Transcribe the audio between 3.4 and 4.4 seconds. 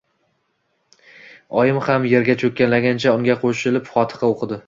qo‘shilib fotiha